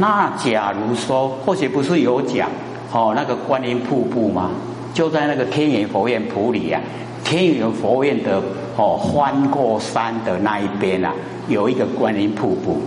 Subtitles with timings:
[0.00, 2.48] 那假如说，或许不是有讲
[2.92, 4.50] 哦，那个观音瀑布吗？
[4.94, 6.80] 就在那个天元佛院埔里啊，
[7.24, 8.40] 天元佛院的
[8.76, 11.12] 哦翻过山的那一边啊，
[11.48, 12.80] 有一个观音瀑布。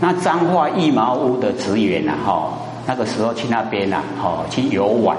[0.00, 2.52] 那彰化一毛屋的职员啊，哈，
[2.86, 5.16] 那个时候去那边啊，哦，去游玩，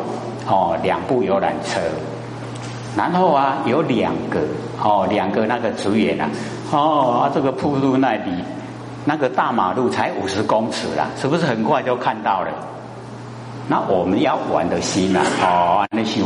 [0.47, 1.79] 哦，两部游览车，
[2.97, 4.39] 然后啊，有两个，
[4.83, 6.29] 哦，两个那个职员啊，
[6.71, 8.31] 哦，啊，这个瀑布那里，
[9.05, 12.49] 那个大马路才五十公尺啦，是不是很快就看到了？
[13.67, 16.25] 那我们要玩的心啊，哦，那修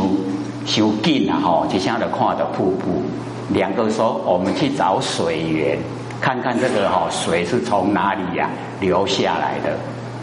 [0.66, 3.02] 修近啊，哈，就像的看的瀑布，
[3.50, 5.78] 两个说我们去找水源。
[6.20, 9.74] 看看这个哈水是从哪里呀流下来的？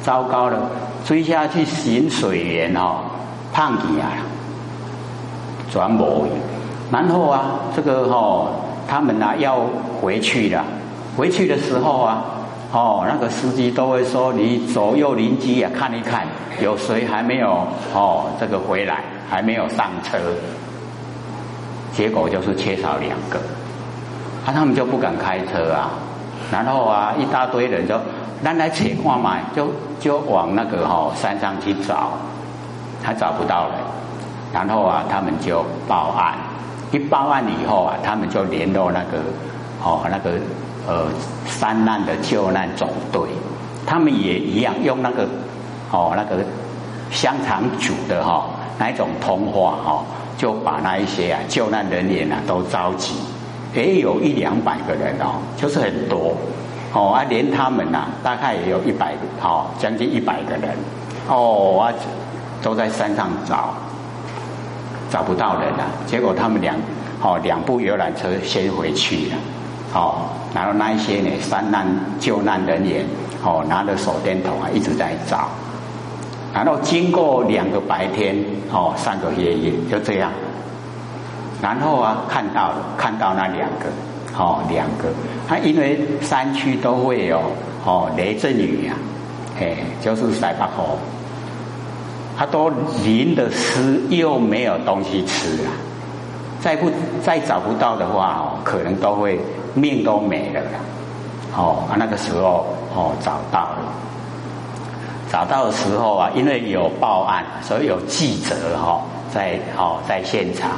[0.04, 0.70] 糟糕了，
[1.04, 2.98] 追下去寻水源哦，
[3.52, 4.14] 胖起啊，
[5.72, 6.28] 转某。
[6.92, 8.48] 然后啊，这个哈
[8.88, 9.62] 他们呢要
[10.00, 10.64] 回去了，
[11.18, 12.24] 回去的时候啊，
[12.72, 16.28] 哦那个司机都会说你左右邻居啊看一看，
[16.62, 20.18] 有谁还没有哦这个回来还没有上车？
[21.94, 23.40] 结果就是缺少两个。
[24.46, 25.92] 那他们就不敢开车啊，
[26.52, 28.00] 然后啊，一大堆人就，
[28.44, 29.68] 咱来切看嘛，就
[30.00, 32.12] 就往那个哈山上去找，
[33.04, 33.78] 他找不到人，
[34.54, 36.36] 然后啊，他们就报案，
[36.92, 39.18] 一报案以后啊，他们就联络那个
[39.84, 40.32] 哦那个
[40.88, 41.06] 呃
[41.46, 43.22] 山难的救难总队，
[43.86, 45.28] 他们也一样用那个
[45.92, 46.44] 哦那个
[47.12, 50.04] 香肠煮的哈那一种通话哈，
[50.38, 53.14] 就把那一些啊救难人员啊都召集。
[53.76, 56.36] 也有一两百个人哦，就是很多
[56.94, 60.76] 哦啊，连他们呐，大概也有一百个哦，将近一百个人
[61.30, 61.94] 哦啊，
[62.64, 63.74] 都在山上找，
[65.12, 65.84] 找不到人了。
[66.08, 66.76] 结果他们两
[67.22, 69.36] 哦两部游览车先回去了
[69.94, 71.86] 哦，然后那一些呢山难
[72.20, 73.06] 救难人员
[73.44, 75.48] 哦拿着手电筒啊一直在找，
[76.54, 78.36] 然后经过两个白天
[78.72, 80.32] 哦三个夜夜就这样。
[81.60, 83.90] 然后啊，看到了，看到那两个，
[84.38, 85.10] 哦，两个，
[85.48, 87.42] 他因为山区都会有
[87.84, 88.94] 哦雷阵雨呀，
[89.60, 90.96] 哎，就是塞巴河，
[92.38, 92.70] 他都
[93.04, 95.74] 淋的湿，又没有东西吃啊，
[96.60, 96.92] 再不
[97.24, 99.40] 再找不到的话哦，可能都会
[99.78, 100.80] 命都没了啦，
[101.56, 102.66] 哦，啊那个时候
[102.96, 103.94] 哦找到了，
[105.32, 109.02] 找到的时候啊，因为有报案，所以有记者哈
[109.34, 110.72] 在哦在现场。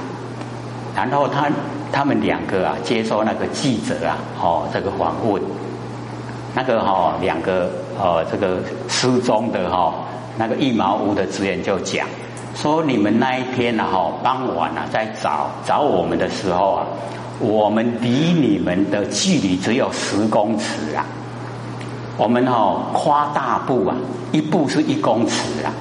[0.95, 1.49] 然后他
[1.91, 5.41] 他们两个啊，接受那个记者啊，哦，这个访问，
[6.53, 8.57] 那个哈两个呃这个
[8.88, 9.93] 失踪的哈
[10.38, 12.05] 那个一毛屋的职员就讲
[12.55, 16.85] 说，你们那一天呢哈傍晚啊在找找我们的时候啊，
[17.39, 21.05] 我们离你们的距离只有十公尺啊，
[22.17, 23.95] 我们哈跨大步啊，
[24.31, 25.73] 一步是一公尺啊，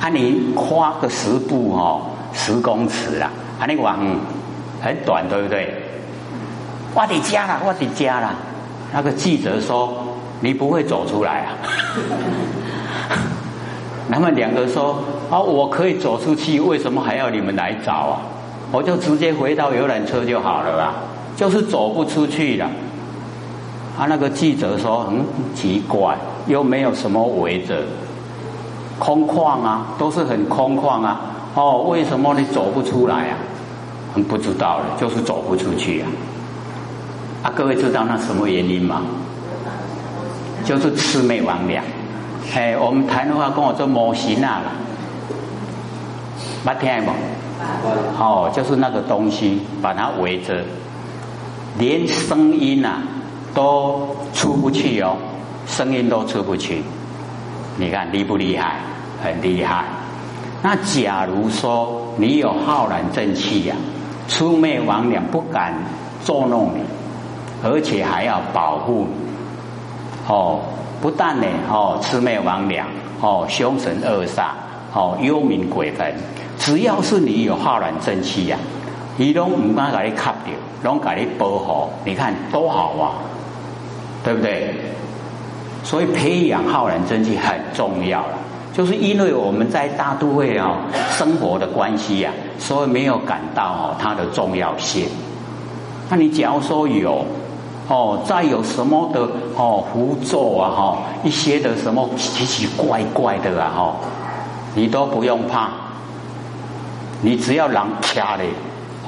[0.00, 2.00] 啊你跨个十步哈
[2.32, 3.30] 十公尺啊，
[3.60, 3.98] 啊你往。
[4.84, 5.72] 很短，对不对？
[6.92, 8.34] 我的家了，我的家了。
[8.92, 9.94] 那个记者说
[10.42, 11.54] ：“你不会走出来啊？”
[14.10, 14.98] 他们两个说
[15.30, 18.18] ：“啊，我可以走出去，为什么还要你们来找啊？
[18.72, 20.94] 我就直接回到游览车就好了啦，
[21.36, 22.68] 就是走不出去了。”
[23.98, 25.22] 啊，那个记者说：“很
[25.54, 26.16] 奇怪，
[26.46, 27.82] 又没有什么围着，
[28.98, 31.20] 空旷啊，都是很空旷啊。
[31.54, 33.36] 哦，为什么你走不出来啊？”
[34.28, 36.08] 不知道了，就是走不出去啊！
[37.44, 39.02] 啊，各位知道那什么原因吗？
[40.64, 41.80] 就是魑魅魍魉。
[42.54, 44.72] 哎，我们台的话跟我做模型啊了，
[46.64, 47.12] 没听吗？
[48.18, 50.62] 哦，就是那个东西把它围着，
[51.78, 53.02] 连声音呐
[53.54, 55.16] 都出不去哦，
[55.66, 56.82] 声音都出不去。
[57.76, 58.76] 你看厉不厉害？
[59.22, 59.84] 很厉害。
[60.62, 63.76] 那假如说你有浩然正气呀？
[64.28, 65.74] 魑魅魍魉不敢
[66.24, 66.82] 捉弄你，
[67.64, 70.32] 而且还要保护你。
[70.32, 70.60] 哦，
[71.00, 72.82] 不但呢，哦，魑魅魍魉，
[73.20, 74.50] 哦，凶神恶煞，
[74.94, 76.14] 哦，幽冥鬼魂，
[76.64, 78.56] 只要是你有浩然正气呀，
[79.16, 80.54] 你都唔敢给你卡掉，
[80.84, 81.90] 拢给你保护。
[82.04, 83.18] 你看多好啊，
[84.22, 84.72] 对不对？
[85.82, 88.38] 所以培养浩然正气很重要了。
[88.72, 90.78] 就是因为我们在大都会啊
[91.10, 92.30] 生活的关系呀，
[92.60, 95.06] 所以没有感到它的重要性。
[96.08, 97.26] 那你假如说有
[97.88, 99.20] 哦，再有什么的
[99.56, 103.96] 哦符咒啊哈，一些的什么奇奇怪怪的啊哈，
[104.76, 105.68] 你都不用怕，
[107.22, 108.44] 你只要狼掐的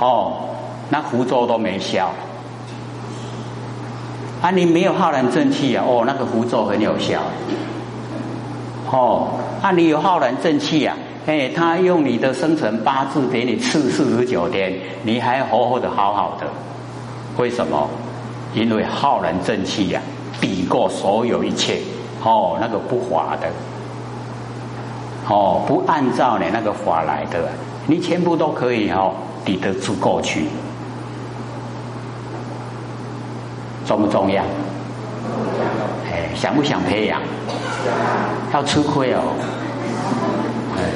[0.01, 0.49] 哦，
[0.89, 2.11] 那符咒都没效。
[4.41, 7.21] 啊，你没有浩然正气啊，哦，那个符咒很有效。
[8.91, 9.29] 哦，
[9.61, 10.97] 啊，你有浩然正气啊，
[11.27, 14.73] 哎，他用你的生辰八字给你赐四十九天，
[15.03, 16.47] 你还活活的好好的，
[17.37, 17.89] 为什么？
[18.55, 20.01] 因为浩然正气呀，
[20.41, 21.81] 抵过所有一切，
[22.23, 23.49] 哦，那个不法的，
[25.29, 27.49] 哦，不按照你那个法来的，
[27.87, 29.15] 你全部都可以哦
[29.45, 30.47] 抵得住过去，
[33.87, 34.43] 重不重要？
[36.11, 37.21] 哎，想不想培养？
[38.53, 39.21] 要吃亏哦，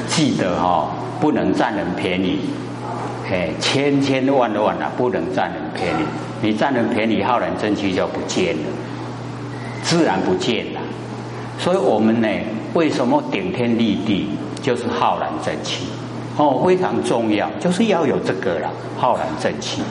[0.09, 0.89] 记得哈，
[1.21, 2.41] 不能占人便宜，
[3.31, 6.05] 哎，千千万万啊，不能占人便宜。
[6.41, 8.63] 你占人便宜，浩然正气就不见了，
[9.83, 10.81] 自然不见了。
[11.59, 12.29] 所以我们呢，
[12.75, 14.31] 为什么顶天立地
[14.63, 15.89] 就是浩然正气？
[16.39, 19.83] 哦，非常重要，就是要有这个了，浩然正气。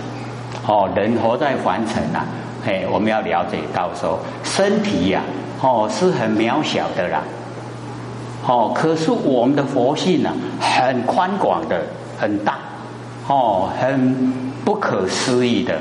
[0.66, 2.26] 哦，人活在凡尘啊，
[2.66, 5.22] 哎，我们要了解到说，身体呀，
[5.62, 7.22] 哦，是很渺小的啦。
[8.46, 11.82] 哦，可是我们的佛性呢，很宽广的，
[12.18, 12.58] 很大，
[13.28, 14.34] 哦，很
[14.64, 15.78] 不可思议的。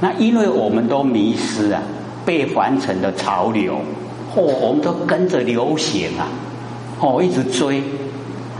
[0.00, 1.80] 那因为我们都迷失啊，
[2.26, 3.74] 被凡尘的潮流，
[4.34, 6.26] 哦，我们都跟着流行啊，
[6.98, 7.82] 哦，一直追，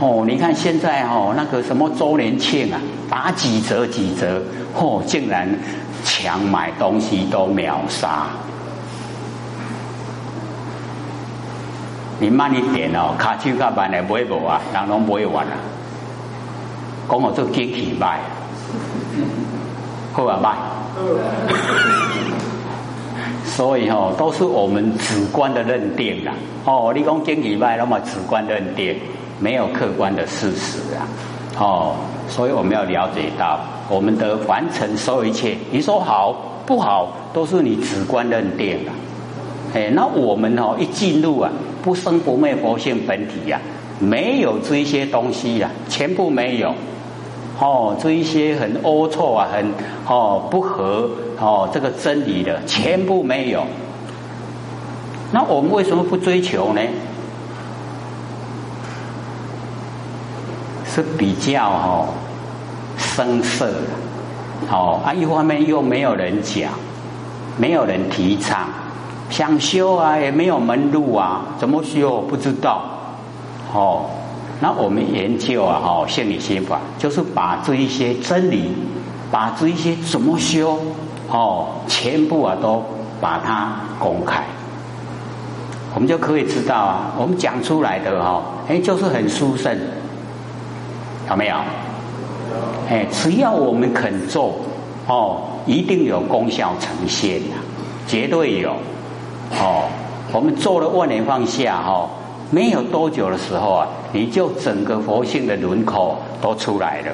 [0.03, 2.77] 哦，你看现在哦，那个什么周年庆啊，
[3.09, 4.43] 打几折几折，
[4.75, 5.47] 哦，竟然
[6.03, 8.25] 抢买东西都秒杀。
[12.19, 15.55] 你慢一点哦，卡手卡慢的买无啊，人拢买完啊，
[17.09, 18.19] 讲我做机器卖，
[20.11, 20.53] 好啊卖。
[23.45, 26.33] 所以哦，都是我们主观的认定啦。
[26.65, 28.99] 哦，你讲经济卖那么主观认定，
[29.43, 31.03] 没有客观的事实啊。
[31.59, 31.95] 哦，
[32.29, 33.59] 所以我们要了解到，
[33.89, 36.33] 我们的凡尘所有一切，你说好
[36.65, 38.91] 不好，都是你主观认定的。
[39.75, 41.51] 哎，那我们哦一进入啊，
[41.83, 43.59] 不生不灭佛性本体呀，
[43.99, 46.73] 没有这一些东西呀，全部没有。
[47.59, 49.65] 哦，这一些很龌龊啊，很
[50.07, 51.09] 哦不合
[51.39, 53.63] 哦这个真理的，全部没有。
[55.31, 56.81] 那我们为什么不追求呢？
[60.93, 62.07] 是比较哦
[62.97, 63.73] 生涩，
[64.69, 66.71] 哦啊一方面又没有人讲，
[67.57, 68.67] 没有人提倡，
[69.29, 72.83] 想修啊也没有门路啊，怎么修不知道，
[73.73, 74.05] 哦。
[74.61, 78.71] 那我们研究啊，哈，心理心法就是把这一些真理，
[79.29, 80.79] 把这一些怎么修，
[81.27, 82.81] 哦，全部啊都
[83.19, 84.43] 把它公开，
[85.93, 89.77] 我们就可以知道啊，我们讲出来的哈，哎，就是很殊胜，
[91.29, 91.55] 有没有？
[92.89, 94.55] 哎，只要我们肯做，
[95.07, 97.55] 哦，一定有功效呈现的，
[98.07, 98.71] 绝对有，
[99.51, 99.87] 哦，
[100.31, 102.09] 我们做了万年放下，哈。
[102.51, 107.07] 没有多久的时候啊，你就整个佛性的轮廓都出来了。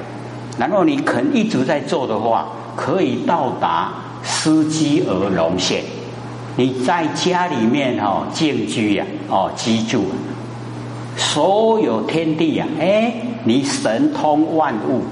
[0.58, 2.46] 然后你肯一直在做的话，
[2.76, 3.90] 可以到达
[4.22, 5.82] 司机而龙现。
[6.56, 10.04] 你在家里面哈静居呀，哦居住，
[11.16, 13.14] 所有天地呀，哎，
[13.44, 15.02] 你神通万物，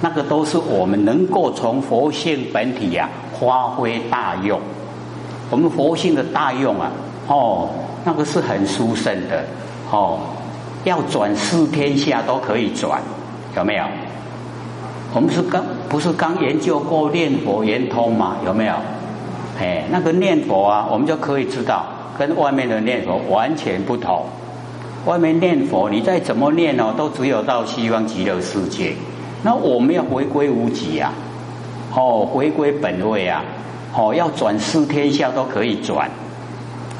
[0.00, 3.08] 那个都是我们能够从佛性本体呀
[3.38, 4.60] 发挥大用。
[5.50, 6.90] 我们佛性的大用啊，
[7.26, 7.68] 哦。
[8.04, 9.44] 那个是很殊胜的，
[9.90, 10.18] 哦，
[10.84, 13.02] 要转世天下都可以转，
[13.54, 13.84] 有没有？
[15.12, 18.36] 我们是刚不是刚研究过念佛圆通嘛？
[18.46, 18.74] 有没有？
[19.60, 21.84] 哎，那个念佛啊，我们就可以知道，
[22.16, 24.24] 跟外面的念佛完全不同。
[25.08, 28.92] 外面念佛，你再怎么念哦，都只有到西方极乐世界。
[29.42, 31.10] 那我们要回归无极啊，
[31.94, 33.42] 哦，回归本位啊，
[33.96, 36.10] 哦，要转世天下都可以转。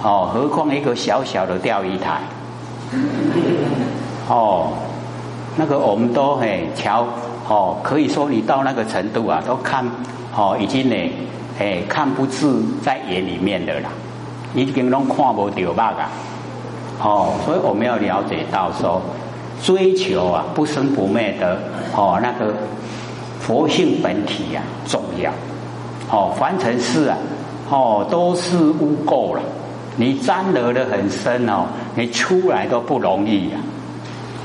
[0.02, 2.22] 哦，何况一个小小的钓鱼台，
[4.26, 4.72] 哦，
[5.56, 7.06] 那个我们都嘿瞧，
[7.46, 9.84] 哦，可以说你到那个程度啊，都看，
[10.34, 10.96] 哦，已经呢，
[11.58, 12.50] 哎，看不至
[12.82, 13.90] 在眼里面的啦，
[14.54, 16.08] 已经拢看不掉吧啊，
[17.00, 19.00] 哦，所以我们要了解到说，
[19.62, 21.58] 追求啊不生不灭的
[21.94, 22.52] 哦那个
[23.40, 25.30] 佛性本体呀重要，
[26.10, 27.16] 哦，凡尘事啊，
[27.70, 29.42] 哦都是污垢了。
[29.96, 33.56] 你沾得的很深哦，你出来都不容易呀，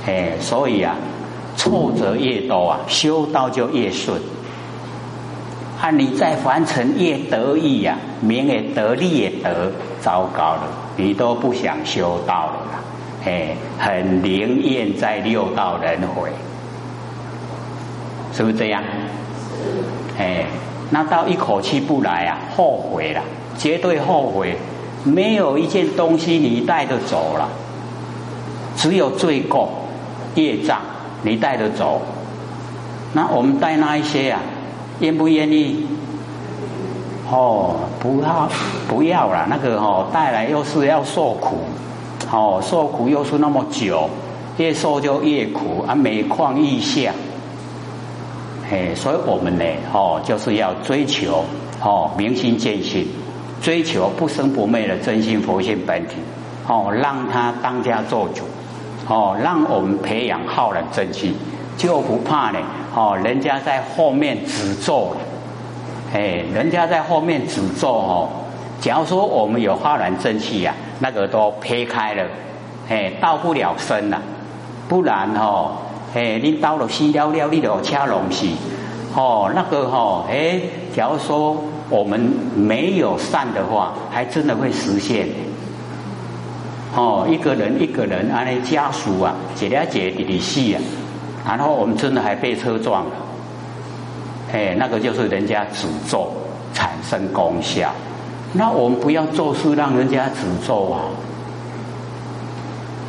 [0.08, 0.96] 哎，所以啊，
[1.56, 4.20] 挫折越多啊，修道就越顺。
[5.80, 10.64] 啊，你在凡尘越得意呀，名也得利也得，糟糕了，
[10.96, 12.84] 你都不想修道了啦，
[13.26, 16.30] 哎，很灵验在六道轮回，
[18.34, 18.84] 是不是这样？
[20.18, 20.46] 哎，
[20.92, 23.22] 那到一口气不来啊，后悔了，
[23.58, 24.56] 绝对后悔。
[25.06, 27.50] 没有一件东西你带得走了，
[28.78, 29.70] 只有罪过、
[30.36, 30.80] 业障，
[31.24, 32.02] 你带得走。
[33.14, 34.40] 那我们带那一些啊，
[35.00, 35.86] 愿不愿意？
[37.34, 38.48] 哦，不要，
[38.88, 39.48] 不要了。
[39.50, 41.58] 那个哦，带来又是要受苦，
[42.32, 44.08] 哦，受苦又是那么久，
[44.58, 47.12] 越受就越苦啊，每况愈下。
[48.70, 51.44] 嘿，所以我们呢，哦，就是要追求
[51.82, 53.08] 哦，明心见性，
[53.64, 56.18] 追求不生不灭的真心佛性本体，
[56.68, 58.44] 哦，让他当家做主，
[59.08, 61.36] 哦，让我们培养浩然正气，
[61.78, 62.60] 就不怕呢，
[62.96, 65.16] 哦，人家在后面指咒，
[66.14, 68.30] 哎，人家在后面指咒哦，
[68.80, 72.24] 假如说我们有浩然正气呀，那个都撇开了，
[72.88, 74.22] 哎，到不了身了，
[74.88, 75.72] 不然哦。
[76.14, 78.46] 哎，你到了西了了，你就掐龙死。
[79.16, 80.60] 哦，那个哈，哎，
[80.96, 81.58] 假如说
[81.90, 82.20] 我们
[82.56, 85.28] 没有善的话，还真的会实现。
[86.96, 90.78] 哦，一个人一个人，安尼家属啊，姐俩姐弟弟死啊，
[91.44, 93.12] 然后我们真的还被车撞了。
[94.54, 96.32] 哎，那个就是人家诅咒
[96.74, 97.90] 产生功效，
[98.54, 101.02] 那我们不要做事让人家诅咒啊。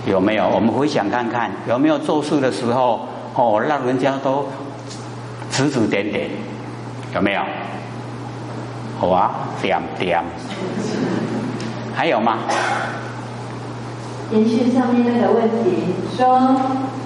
[0.06, 0.48] 有没有？
[0.48, 4.46] 我们回想看看，有没有做事的时候哦，让人家都
[5.50, 6.30] 指指点点，
[7.14, 7.42] 有没有？
[8.98, 10.22] 好啊，点点。
[11.94, 12.38] 还有吗？
[14.32, 16.56] 延续上面那个问题，说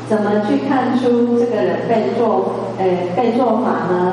[0.08, 2.84] 怎么去看出这个人被做呃
[3.16, 4.12] 被做法呢？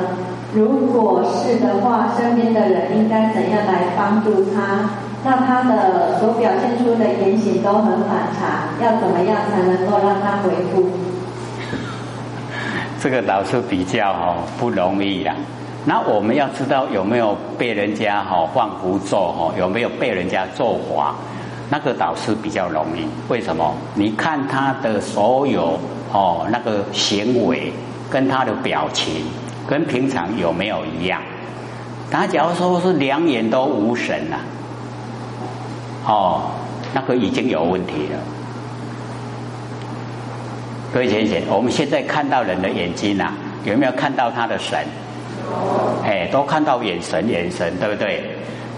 [0.54, 4.88] 如果是的话，身边的人应该怎样来帮助他？
[5.24, 10.88] 那他的所表现出的言行都很反常，要怎么样才能够让他回复？
[13.02, 15.34] 这个倒是比较哈不容易呀。
[15.84, 21.14] 那我们要知道有没有被人家哈放符咒哈，有没有被人家咒法？
[21.68, 23.06] 那个倒是比较容易。
[23.28, 23.74] 为什么？
[23.94, 25.78] 你看他的所有
[26.12, 27.72] 哦那个行为
[28.10, 29.24] 跟他的表情，
[29.66, 31.20] 跟平常有没有一样？
[32.10, 34.38] 他假如说是两眼都无神了。
[36.06, 36.42] 哦，
[36.94, 38.18] 那个已经有问题了。
[40.94, 43.32] 各位先生，我们现在看到人的眼睛呐，
[43.64, 44.78] 有没有看到他的神？
[46.04, 48.22] 哎，都看到眼神，眼神对不对？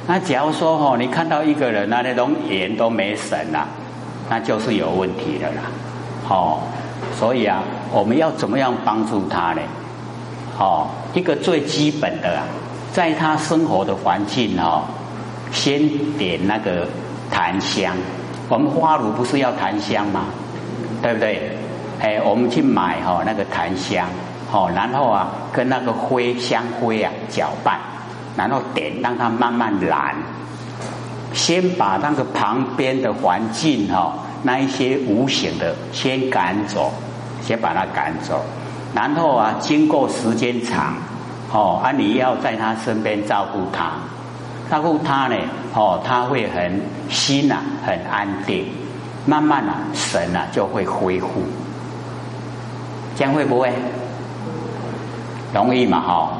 [0.06, 3.68] 那假如说哦，你看到一个人啊，那种眼都没神了，
[4.30, 5.62] 那就是有问题的啦。
[6.30, 6.60] 哦，
[7.14, 9.60] 所以啊，我们要怎么样帮助他呢？
[10.58, 12.44] 哦，一个最基本的，啊，
[12.92, 14.82] 在他生活的环境哦，
[15.50, 16.86] 先点那个。
[17.30, 17.94] 檀香，
[18.48, 20.24] 我们花炉不是要檀香吗？
[21.02, 21.52] 对不对？
[22.00, 24.08] 哎，我们去买哈那个檀香，
[24.50, 27.78] 好，然后啊跟那个灰香灰啊搅拌，
[28.34, 30.16] 然后点让它慢慢燃。
[31.34, 36.90] 先把那个旁边的环境哈那一些无形的先赶走，
[37.48, 38.44] 先把它赶走，
[38.94, 40.92] 然后啊经过时间长，
[41.50, 43.92] 哦啊你要在他身边照顾他。
[44.70, 45.36] 照顾他呢，
[45.72, 46.78] 哦，他会很
[47.08, 48.66] 心呐，很安定，
[49.24, 51.42] 慢慢啊，神啊就会恢复，
[53.16, 53.72] 将会不会？
[55.54, 56.02] 容易嘛？
[56.02, 56.32] 哈，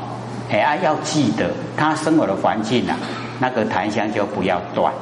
[0.53, 2.93] 哎啊，要记得他生活的环境呐，
[3.41, 4.93] 那个檀香就不要断，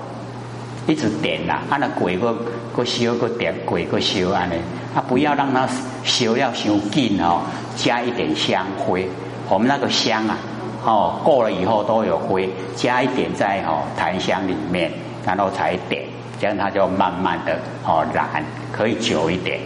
[0.86, 2.34] 一直点呐，啊那鬼个
[2.74, 4.54] 个烧个点，鬼个烧安尼，
[4.94, 5.66] 啊不要让它
[6.04, 7.42] 烧要烧紧哦，
[7.76, 9.08] 加一点香灰，
[9.48, 10.36] 我们那个香啊。
[10.84, 14.92] 哦，过了以后都有灰，加一点在哦檀香里面，
[15.26, 16.04] 然后才点，
[16.40, 19.58] 这样它就慢慢的哦燃，可以久一点。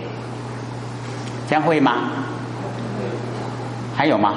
[1.46, 1.92] 这样会吗？
[3.94, 4.34] 还有吗？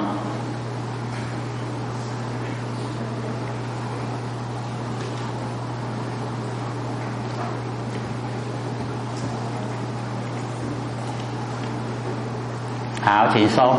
[13.04, 13.76] 好，请说。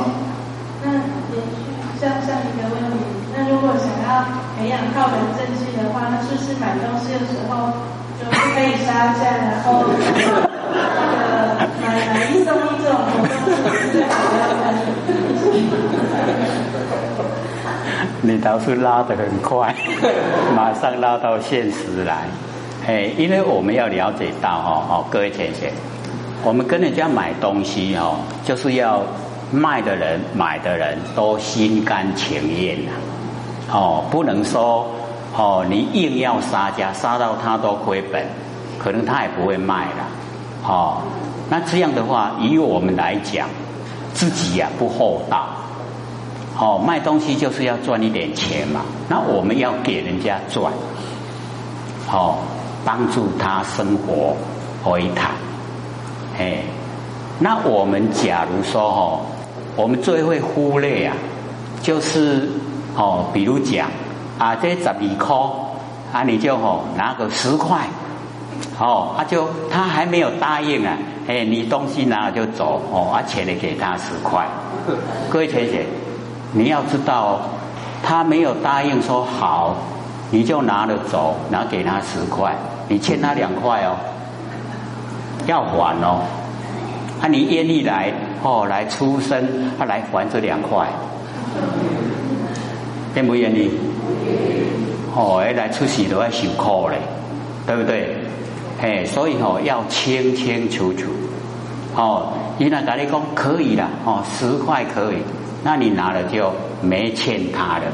[2.00, 3.00] 像像一个问题，
[3.36, 4.24] 那如果想要
[4.60, 7.74] 培养靠人正气的话，那是不是买东西的时候
[8.20, 10.46] 就可以杀价，然后那个
[11.82, 13.34] 买买一送一这种活动
[13.74, 14.14] 是最好
[14.62, 14.64] 的？
[18.22, 19.74] 你倒是拉得很快，
[20.56, 22.28] 马上拉到现实来。
[22.86, 25.72] 哎，因为我们要了解到哈哦，各位姐姐，
[26.44, 29.02] 我们跟人家买东西哦，就是要。
[29.52, 32.92] 卖的人、买的人都心甘情愿呐，
[33.72, 34.88] 哦，不能说
[35.38, 38.26] 哦，你硬要杀价，杀到他都亏本，
[38.80, 40.08] 可能他也不会卖了，
[40.68, 40.98] 哦，
[41.48, 43.48] 那这样的话，以我们来讲，
[44.16, 45.48] 自己呀不厚道，
[46.60, 50.74] 哦，卖东西就是要赚一点钱嘛，那我们要给人家赚，
[52.12, 52.40] 哦，
[52.84, 54.36] 帮助他生活
[54.84, 55.30] 回谈，
[56.38, 56.58] 哎，
[57.40, 59.20] 那我们假如说哦，
[59.76, 61.16] 我们最会忽略啊，
[61.82, 62.50] 就是
[62.96, 63.88] 哦，比如讲
[64.38, 65.36] 啊，这十二块
[66.12, 67.88] 啊，你就哦拿个十块，
[68.80, 74.46] 哦，他就他还没有答应啊，哎，你东西拿了就走哦，啊，钱你给他十块，
[75.30, 75.86] 各位同学，
[76.52, 77.40] 你要知道，
[78.04, 79.76] 他没有答应说好，
[80.32, 82.56] 你就拿了走，拿给他十块，
[82.88, 83.96] 你欠他两块哦。
[85.46, 86.22] 要还哦，
[87.22, 88.12] 啊，你愿意来
[88.44, 89.44] 哦，来出生，
[89.78, 90.88] 他来还这两块，
[93.16, 93.72] 愿不愿意？
[95.16, 96.98] 哦，来出事都要受苦嘞，
[97.66, 98.18] 对不对？
[98.82, 101.10] 嘿，所以哦，要清清楚楚。
[101.96, 105.18] 哦，你那跟你讲可以了，哦，十块可以，
[105.64, 107.86] 那你拿了就没欠他的，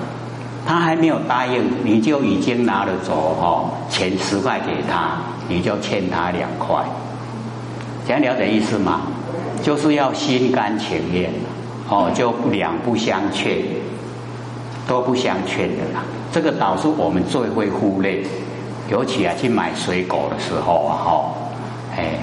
[0.65, 5.17] 他还没有答应，你就已经拿了走哦，钱十块给他，
[5.48, 6.84] 你就欠他两块。
[8.08, 9.01] 想了解意思吗？
[9.63, 11.29] 就是要心甘情愿，
[11.88, 13.58] 哦，就两不相欠，
[14.88, 16.03] 都不相欠的啦。
[16.31, 18.24] 这个导致我们最会忽略，
[18.89, 21.31] 尤其啊去买水果的时候啊，哈，
[21.96, 22.17] 哎，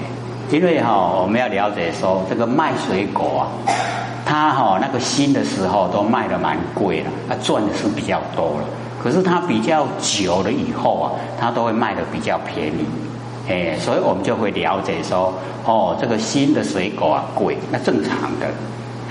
[0.50, 3.73] 因为哈我们要了解说，这个卖水果啊，
[4.26, 8.64] 他哈那个新的时候都卖的蛮贵了，他赚的是比较多了。
[9.00, 12.85] 可是他比较久了以后啊，他都会卖的比较便宜。
[13.49, 15.33] 哎，所以我们就会了解说，
[15.64, 18.47] 哦，这个新的水果啊贵，那正常的。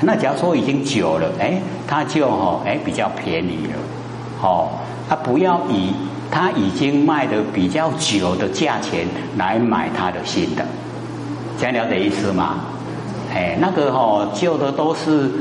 [0.01, 3.73] 那假如说已经久了，哎，它就哦，哎比较便宜了，
[4.43, 4.69] 哦，
[5.09, 5.91] 他不要以
[6.29, 10.63] 他已经卖的比较久的价钱来买他的新的，
[11.59, 12.57] 这样了解意思吗？
[13.33, 15.31] 哎，那个哦旧的都是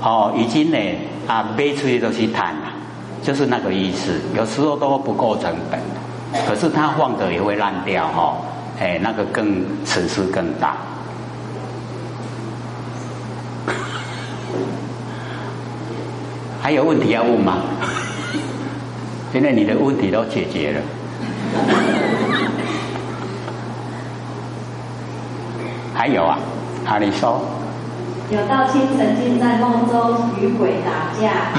[0.00, 0.78] 哦已经呢
[1.26, 2.72] 啊卖出去都是碳了，
[3.20, 5.80] 就是那个意思，有时候都不够成本。
[6.46, 8.36] 可是它放着也会烂掉哈，
[8.80, 10.76] 哎，那个更损失更大。
[16.62, 17.58] 还有问题要问吗？
[19.32, 20.80] 现在你的问题都解决了。
[25.94, 26.38] 还有啊，
[26.86, 27.40] 阿里说。
[28.30, 31.52] 有道亲曾经在梦中与鬼打架，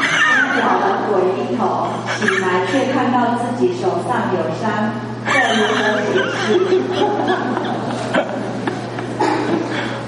[0.59, 1.87] 咬了鬼一口，
[2.17, 4.63] 醒来却看到自己手上有伤，
[5.25, 5.79] 这如何
[6.11, 6.13] 解
[6.45, 6.47] 释？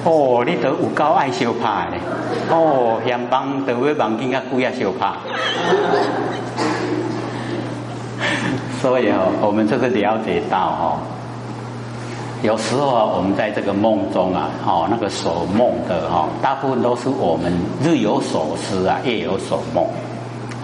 [0.03, 1.97] 哦，你都有够爱烧怕的，
[2.49, 5.17] 哦，嫌帮都会帮更加贵啊烧怕。
[8.81, 10.97] 所以哦，我们这个了解到哈。
[12.43, 17.51] 有时候啊，我们在这个梦中啊，哦，那个所梦的哈，大部分都是我们
[17.83, 19.83] 日有所思啊，夜有所梦。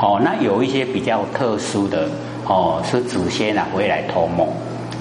[0.03, 2.09] 哦，那有一些比较特殊的
[2.45, 4.45] 哦，是祖先啊回来托梦。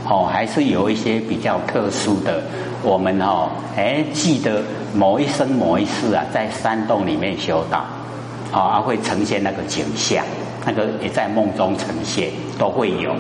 [0.09, 2.41] 哦，还是有一些比较特殊的，
[2.85, 4.63] 我们哦，哎，记得
[4.95, 7.85] 某一生某一世啊，在山洞里面修道，
[8.53, 10.25] 啊，会呈现那个景象，
[10.65, 13.13] 那个也在梦中呈现，都会有。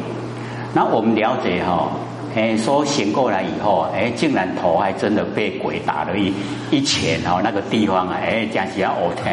[0.72, 1.88] 那我们了解哈。
[2.34, 6.32] 哎，说醒过来以后，哎，竟然头还真的被鬼打了一
[6.70, 9.28] 一拳哦，那个地方啊，哎，讲起要呕吐。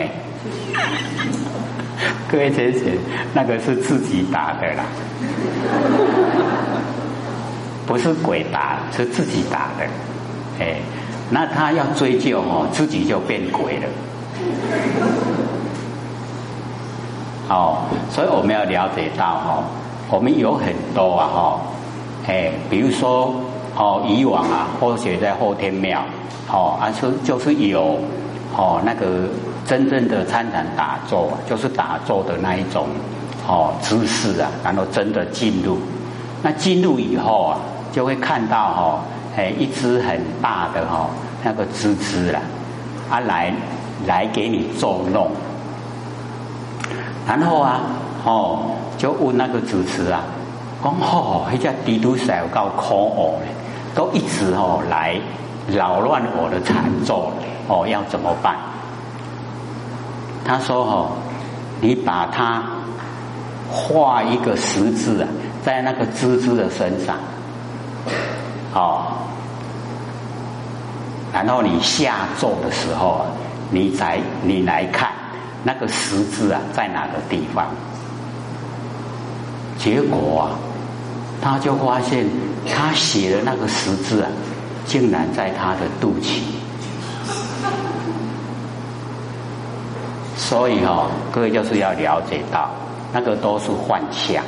[2.31, 2.97] 各位姐姐，
[3.33, 4.85] 那个是自己打的啦，
[7.85, 9.85] 不是鬼打，是自己打的。
[10.59, 10.77] 哎，
[11.29, 13.87] 那他要追究哦，自己就变鬼了。
[17.49, 19.63] 哦，所以我们要了解到哈，
[20.09, 21.61] 我们有很多啊哈。
[22.27, 23.33] 哎，比如说，
[23.75, 26.05] 哦，以往啊，或者在后天庙，
[26.51, 27.99] 哦，啊是就是有，
[28.55, 29.27] 哦，那个
[29.69, 32.87] 真正的参禅打坐，就是打坐的那一种，
[33.47, 35.77] 哦，姿势啊，然后真的进入，
[36.41, 37.59] 那进入以后啊，
[37.91, 39.03] 就会看到哈，
[39.37, 41.07] 哎，一只很大的哈，
[41.43, 42.41] 那个蜘蛛啦，
[43.11, 43.53] 啊来
[44.07, 45.29] 来给你作弄，
[47.27, 47.81] 然后啊，
[48.25, 50.23] 哦，就问那个主持啊。
[50.81, 53.47] 讲吼，迄只地图赛有够可恶嘞，
[53.93, 55.15] 都一直哦来
[55.69, 57.31] 扰乱我的禅坐
[57.67, 58.55] 哦，要怎么办？
[60.49, 61.11] 他说哦，
[61.79, 62.63] 你把它
[63.69, 65.27] 画一个十字啊，
[65.63, 67.15] 在那个蜘蛛的身上，
[68.73, 69.13] 哦，
[71.31, 73.25] 然后你下坐的时候啊，
[73.69, 75.11] 你才你来看
[75.63, 77.67] 那个十字啊在哪个地方？
[79.77, 80.49] 结果啊。
[81.41, 82.25] 他就发现，
[82.75, 84.29] 他写的那个十字啊，
[84.85, 86.58] 竟然在他的肚脐。
[90.49, 92.71] 所以哈，各位就是要了解到，
[93.13, 94.43] 那个都是幻象。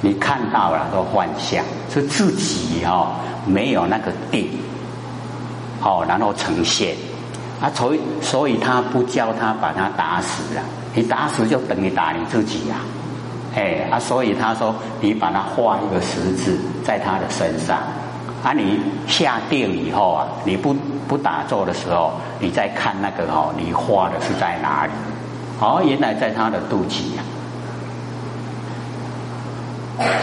[0.00, 1.62] 你看到了都幻象，
[1.92, 3.14] 是自己哈
[3.46, 4.48] 没有那个定。
[5.78, 6.96] 好，然后呈现。
[7.60, 10.62] 啊，所以所以他不教他把他打死了，
[10.94, 12.76] 你打死就等于打你自己呀。
[13.54, 17.76] 哎，啊，所以他说你把它画一个十字在他的身上，
[18.42, 20.74] 啊，你下定以后啊，你不
[21.08, 24.92] 不打坐的时候，你再看那个哦，你画的是在哪里？
[25.60, 27.22] 哦，原来在他的肚脐呀。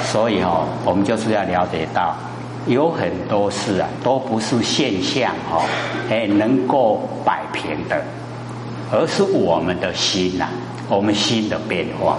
[0.03, 2.13] 所以哦，我们就是要了解到，
[2.67, 5.63] 有很多事啊，都不是现象哦，
[6.09, 8.03] 哎，能够摆平的，
[8.91, 10.47] 而是我们的心呐，
[10.89, 12.17] 我们心的变化。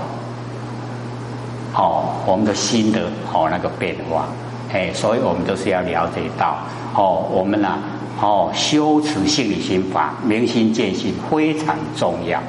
[1.75, 4.27] 哦，我们的心的哦那个变化，
[4.72, 6.57] 哎，所以我们都是要了解到，
[6.94, 7.79] 哦，我们呢，
[8.23, 12.41] 哦，修持心理心法，明心见性非常重要，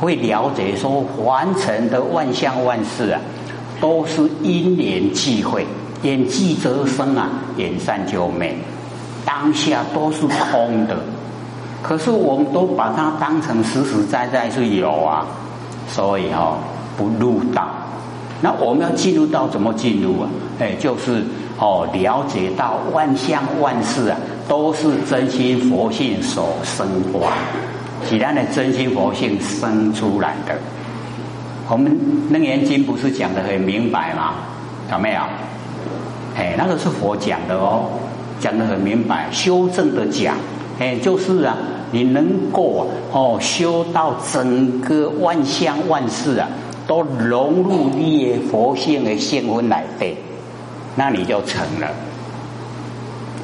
[0.00, 3.20] 会了解说，凡尘的万象万事啊，
[3.78, 5.66] 都是因缘际会，
[6.00, 8.56] 缘聚则生啊，缘散就灭，
[9.26, 10.96] 当下都是空的，
[11.82, 15.26] 可是我们都把它当成实实在在是有啊，
[15.88, 16.56] 所以哦，
[16.96, 17.68] 不入道。
[18.40, 20.30] 那我们要进入到怎么进入啊？
[20.58, 21.22] 哎，就是
[21.58, 24.16] 哦，了解到万象万事啊，
[24.50, 27.34] 都是真心佛性所生化，
[28.08, 30.58] 既然的真心佛性生出来的。
[31.68, 31.96] 我们
[32.32, 34.34] 楞严经不是讲的很明白吗？
[34.90, 35.20] 有没有？
[36.36, 37.84] 哎，那个是佛讲的哦，
[38.40, 40.34] 讲的很明白，修正的讲，
[40.80, 41.56] 哎，就是啊，
[41.92, 46.48] 你能够哦修到整个万象万事啊。
[46.88, 50.16] 都融入你佛性的性分来对，
[50.96, 51.86] 那你就成了。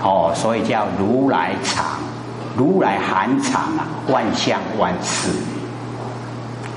[0.07, 1.85] 哦，所以叫如来藏，
[2.57, 5.31] 如来含藏啊，万象万事，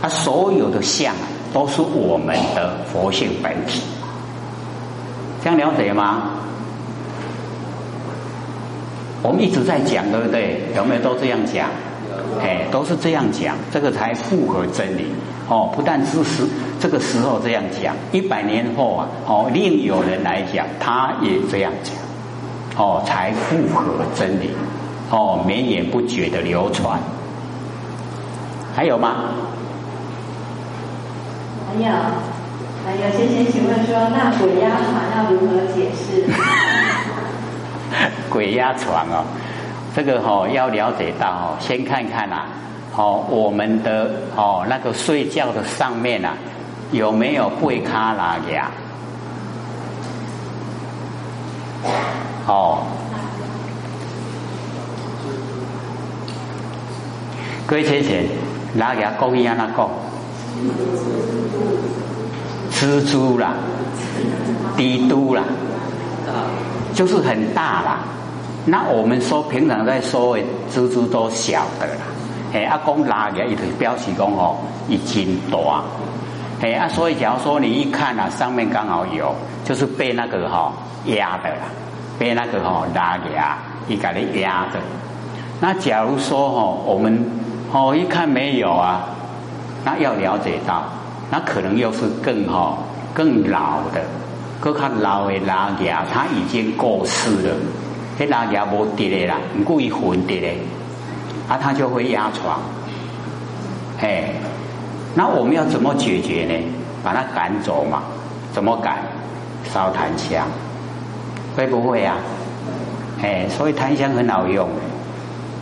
[0.01, 1.13] 啊，所有的相
[1.53, 3.83] 都是我们的佛性本体，
[5.43, 6.23] 这样了解吗？
[9.21, 10.63] 我们一直在讲，对不对？
[10.75, 11.69] 有没有都这样讲？
[12.41, 15.05] 哎，都是这样讲，这个才符合真理。
[15.47, 16.47] 哦，不但是时
[16.79, 21.93] 这个时候这样讲，一百年后啊，哦，另有人来讲，他也这样讲，
[22.79, 24.51] 哦，才符合真理，
[25.11, 26.97] 哦，绵延不绝的流传。
[28.73, 29.35] 还有吗？
[31.67, 31.91] 还有，
[32.85, 36.23] 还有，先生请问说，那鬼压床要如何解释？
[38.31, 39.25] 鬼压床哦，
[39.93, 42.45] 这个哈要了解到哦，先看看啊。
[42.95, 46.33] 哦，我们的哦那个睡觉的上面啊，
[46.91, 48.71] 有没有贝卡拉牙？
[52.49, 52.79] 哦，
[57.67, 58.11] 各位先生，
[58.75, 59.87] 拉牙讲一样那个，
[62.71, 63.53] 蜘蛛啦，
[64.75, 65.43] 滴嘟啦，
[66.95, 67.99] 就是很大啦。
[68.65, 72.01] 那我们说平常在说的蜘蛛都小的啦。
[72.51, 74.57] 嘿，阿公拉起来，伊就表示讲哦，
[74.87, 75.83] 已经大。
[76.59, 80.73] 嘿，啊，所以假如说你一看啊，上面刚好有，就是被那个哈
[81.05, 81.69] 压的啦，
[82.19, 84.79] 被那个哈拉起来，伊给你压的。
[85.61, 87.25] 那假如说哈，我们
[87.71, 89.07] 哦一看没有啊，
[89.85, 90.83] 那要了解到，
[91.31, 92.77] 那可能又是更哈
[93.13, 94.01] 更老的，
[94.59, 97.55] 更较老的拉牙，他已经过世了，
[98.19, 100.47] 迄拉牙无跌的啦，唔故意混跌的。
[101.47, 102.59] 啊，他就会压床，
[104.01, 104.33] 哎，
[105.15, 106.53] 那我们要怎么解决呢？
[107.01, 108.03] 把他赶走嘛？
[108.51, 108.97] 怎么赶？
[109.71, 110.45] 烧檀香，
[111.59, 112.15] 会不会啊？
[113.21, 114.69] 哎，所以檀香很好用，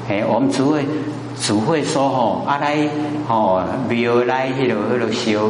[0.08, 0.86] 哎，我们只会
[1.40, 2.88] 只会说吼，啊来
[3.28, 5.50] 吼，庙来迄落迄落烧，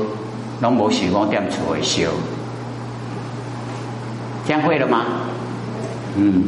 [0.62, 2.10] 拢无想讲点厝会烧，
[4.46, 5.04] 这样会了吗？
[6.16, 6.44] 嗯。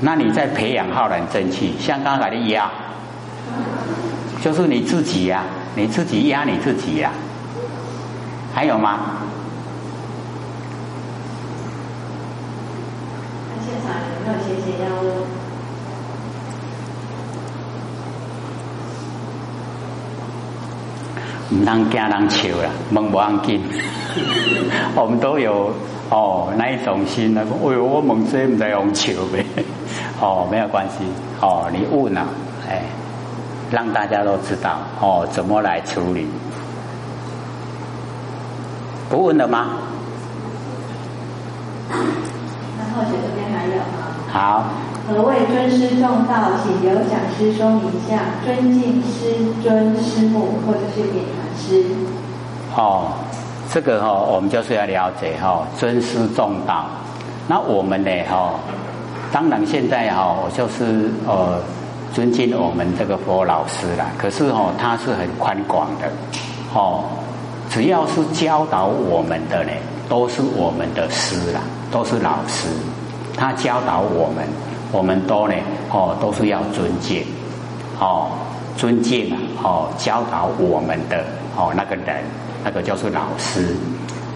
[0.00, 2.70] 那你在培养浩然正气，像刚才的压，
[4.42, 7.10] 就是你自己呀，你自己压你自己呀，
[8.54, 8.98] 还有吗？
[13.64, 13.94] 现场
[14.74, 15.14] 有没有谢谢要问？
[21.50, 23.62] 唔当惊人笑啦，问不安紧，
[24.96, 25.70] 我们都有
[26.10, 29.44] 哦那一种心啊，哎呦我问这唔在用笑呗。
[30.20, 31.04] 哦，没有关系。
[31.40, 32.26] 哦，你问了，
[32.68, 32.82] 哎，
[33.70, 36.26] 让大家都知道哦，怎么来处理？
[39.10, 39.68] 不问了吗？
[41.90, 43.43] 然后学这边还有吗？
[44.34, 44.64] 好。
[45.06, 46.50] 何谓尊师重道？
[46.64, 48.18] 请由讲师说明一下。
[48.44, 49.30] 尊敬师
[49.62, 51.84] 尊师母，或者是点传师。
[52.74, 53.12] 哦，
[53.72, 56.86] 这个哈，我们就是要了解哈，尊师重道。
[57.46, 58.54] 那我们呢哈？
[59.30, 61.60] 当然现在哈，我就是呃
[62.12, 64.06] 尊敬我们这个佛老师啦。
[64.18, 66.10] 可是哦，他是很宽广的，
[66.74, 67.04] 哦，
[67.70, 69.70] 只要是教导我们的呢，
[70.08, 71.60] 都是我们的师啦，
[71.92, 72.66] 都是老师。
[73.36, 74.46] 他教导我们，
[74.92, 75.54] 我们都呢，
[75.90, 77.22] 哦，都是要尊敬，
[77.98, 78.30] 哦，
[78.76, 81.24] 尊敬啊，哦，教导我们的
[81.56, 82.22] 哦那个人，
[82.64, 83.76] 那个就是老师。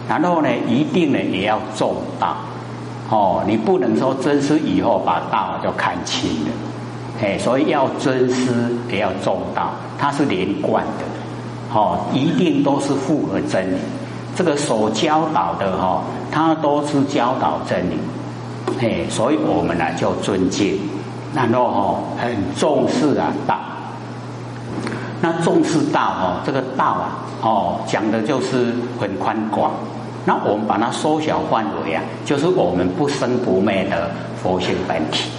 [0.08, 2.36] 然后呢，一定呢也要重道，
[3.10, 6.50] 哦，你不能说尊师以后把道就看清了，
[7.22, 8.52] 哎，所以要尊师
[8.90, 13.78] 也要重道，它是连贯的，哦，一定都是符合真理。
[14.34, 17.98] 这个所教导的哈，它都是教导真理。
[18.80, 20.78] 哎，所以我们呢就尊敬，
[21.34, 23.58] 然后哈很重视啊道。
[25.20, 29.72] 那重视道哦，这个道啊哦讲的就是很宽广。
[30.24, 34.10] 那我们把它缩小范围啊，就是我们不生不灭的
[34.42, 35.30] 佛性本体。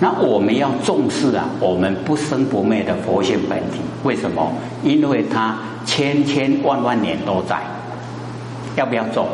[0.00, 3.80] 那我们要重视啊，我们不生不灭的佛性本体。
[4.04, 4.52] 为什么？
[4.84, 7.60] 因为它千千万万年都在。
[8.76, 9.26] 要不要重？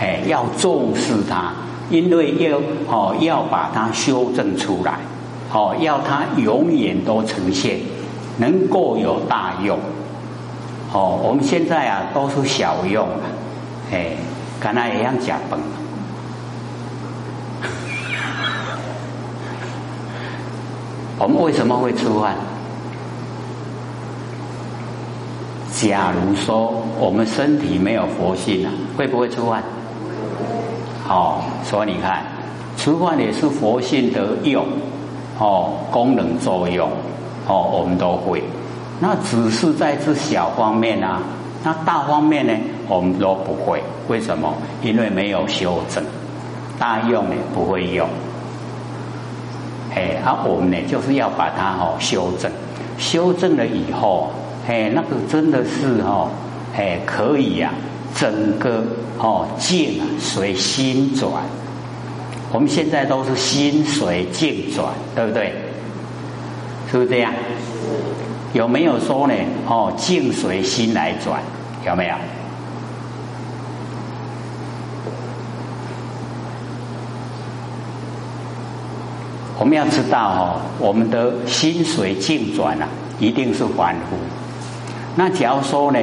[0.00, 1.52] 哎，要重视它。
[1.90, 4.94] 因为要哦要把它修正出来，
[5.52, 7.80] 哦要它永远都呈现，
[8.38, 9.78] 能够有大用，
[10.92, 13.20] 哦我们现在啊都是小用啊，
[13.92, 14.12] 哎
[14.60, 15.58] 跟他一样假崩，
[21.18, 22.36] 我们为什么会出汗？
[25.72, 29.62] 假如说我们身体没有佛性啊，会不会出汗？
[31.10, 32.22] 哦，所以你看，
[32.76, 34.64] 吃饭也是佛性的用，
[35.40, 36.88] 哦，功能作用，
[37.48, 38.40] 哦，我们都会。
[39.00, 41.20] 那只是在这小方面啊，
[41.64, 42.54] 那大方面呢，
[42.86, 43.82] 我们都不会。
[44.06, 44.54] 为什么？
[44.82, 46.00] 因为没有修正，
[46.78, 48.08] 大用呢不会用。
[49.92, 52.48] 哎，啊我们呢，就是要把它哦修正，
[52.98, 54.30] 修正了以后，
[54.68, 56.28] 哎，那个真的是哦，
[56.76, 57.72] 哎，可以呀。
[58.14, 58.82] 整个
[59.18, 61.30] 哦境啊随心转，
[62.52, 65.54] 我们现在都是心随境转，对不对？
[66.90, 67.32] 是不是这样？
[68.52, 69.34] 有没有说呢？
[69.66, 71.40] 哦，境随心来转，
[71.86, 72.14] 有没有？
[79.58, 82.88] 我们要知道哦，我们的心随境转啊，
[83.20, 84.16] 一定是反复。
[85.14, 85.98] 那假如说呢？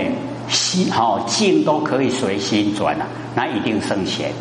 [0.47, 3.05] 心哦境都可以随心转啊，
[3.35, 4.31] 那一定圣贤，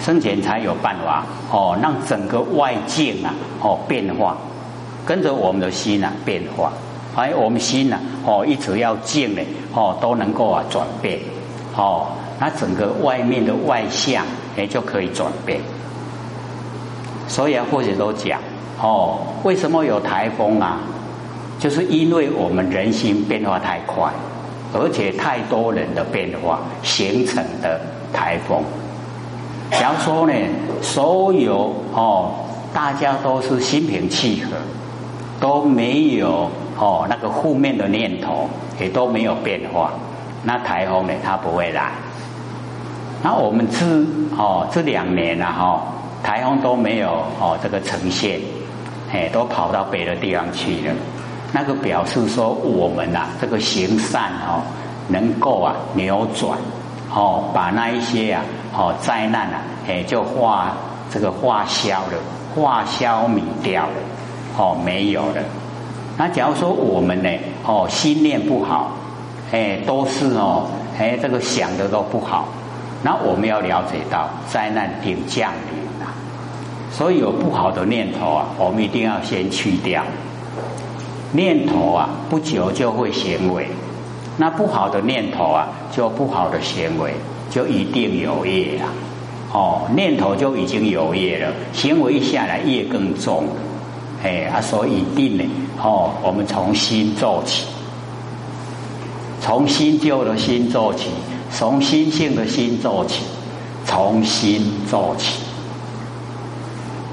[0.00, 4.36] 圣贤才有办法哦，让整个外境啊哦变化，
[5.04, 6.72] 跟着我们的心啊变化，
[7.14, 9.42] 而我们心呢哦一直要静呢
[9.74, 11.18] 哦都能够啊转变
[11.76, 12.06] 哦，
[12.40, 14.24] 那整个外面的外相
[14.56, 15.60] 也就可以转变。
[17.28, 18.40] 所以啊，或者都讲
[18.80, 20.80] 哦，为什么有台风啊？
[21.58, 24.12] 就是因为我们人心变化太快。
[24.74, 27.80] 而且太多人的变化形成的
[28.12, 28.60] 台风，
[29.70, 30.34] 假如说呢，
[30.82, 32.32] 所有哦，
[32.72, 34.50] 大家都是心平气和，
[35.38, 38.48] 都没有哦那个负面的念头，
[38.80, 39.92] 也都没有变化，
[40.42, 41.92] 那台风呢它不会来。
[43.22, 43.86] 那我们这
[44.36, 45.82] 哦这两年啊哈，
[46.22, 48.40] 台风都没有哦这个呈现，
[49.12, 50.94] 哎，都跑到别的地方去了。
[51.56, 54.60] 那个表示说，我们呐，这个行善哦，
[55.06, 56.58] 能够啊扭转，
[57.14, 58.42] 哦，把那一些啊，
[58.76, 60.74] 哦灾难啊，哎就化
[61.12, 62.18] 这个化消了，
[62.56, 63.92] 化消弭掉了，
[64.58, 65.40] 哦没有了。
[66.16, 67.30] 那假如说我们呢，
[67.64, 68.90] 哦心念不好，
[69.52, 70.66] 哎都是哦，
[70.98, 72.48] 哎这个想的都不好，
[73.04, 76.12] 那我们要了解到灾难定降临了，
[76.90, 80.02] 所以有不好的念头啊，我们一定要先去掉。
[81.34, 83.66] 念头啊，不久就会行为。
[84.36, 87.12] 那不好的念头啊，就不好的行为，
[87.50, 88.86] 就一定有业了。
[89.52, 93.44] 哦，念头就已经有业了，行为一下来业更重。
[94.22, 95.44] 哎啊，所以一定呢，
[95.82, 97.66] 哦，我们从心做起，
[99.40, 101.10] 从新旧的心做起，
[101.50, 103.24] 从心性的心做起，
[103.84, 105.42] 从心做起。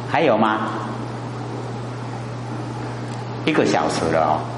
[0.10, 0.70] 还有吗？
[3.46, 4.51] 一个小时了哦。